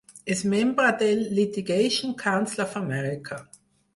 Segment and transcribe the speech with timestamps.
[0.35, 3.39] És membre del Litigation Counsel of America.